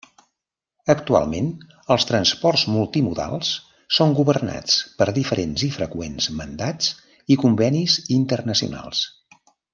[0.91, 1.49] Actualment
[1.95, 3.51] els transports multimodals
[3.97, 6.91] són governats per diferents i freqüents mandats
[7.35, 9.05] i convenis internacionals.